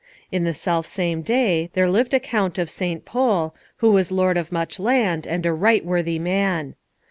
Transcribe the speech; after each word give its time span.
In 0.31 0.45
the 0.45 0.53
self 0.55 0.87
same 0.87 1.21
day 1.21 1.69
there 1.73 1.87
lived 1.87 2.15
a 2.15 2.19
Count 2.19 2.57
of 2.57 2.71
St. 2.71 3.05
Pol, 3.05 3.53
who 3.77 3.91
was 3.91 4.11
lord 4.11 4.35
of 4.35 4.51
much 4.51 4.79
land, 4.79 5.27
and 5.27 5.45
a 5.45 5.53
right 5.53 5.85
worthy 5.85 6.17
man. 6.17 6.73